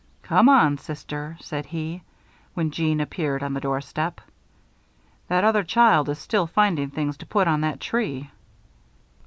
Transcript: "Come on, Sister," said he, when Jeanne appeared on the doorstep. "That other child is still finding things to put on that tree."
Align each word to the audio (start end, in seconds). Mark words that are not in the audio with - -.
"Come 0.23 0.49
on, 0.49 0.79
Sister," 0.79 1.37
said 1.41 1.67
he, 1.67 2.01
when 2.55 2.71
Jeanne 2.71 2.99
appeared 3.01 3.43
on 3.43 3.53
the 3.53 3.59
doorstep. 3.61 4.19
"That 5.27 5.43
other 5.43 5.61
child 5.63 6.09
is 6.09 6.17
still 6.17 6.47
finding 6.47 6.89
things 6.89 7.17
to 7.17 7.25
put 7.27 7.47
on 7.47 7.61
that 7.61 7.79
tree." 7.79 8.31